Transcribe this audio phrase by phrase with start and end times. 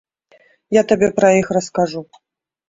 [0.77, 2.03] Я табе пра іх раскажу.